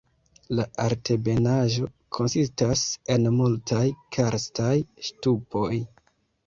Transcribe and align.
La 0.59 0.63
altebenaĵo 0.85 1.91
konsistas 2.19 2.87
en 3.17 3.31
multaj 3.37 3.87
karstaj 4.19 4.75
ŝtupoj. 5.11 5.73